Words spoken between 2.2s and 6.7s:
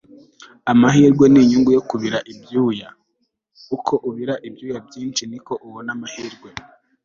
ibyuya. uko ubira ibyuya byinshi, niko ubona amahirwe.- ray